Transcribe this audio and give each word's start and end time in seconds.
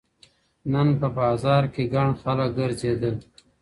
نن 0.71 0.87
په 0.99 1.07
بازار 1.17 1.63
کې 1.73 1.83
ګڼ 1.93 2.07
خلک 2.21 2.49
ګرځېدل. 2.59 3.15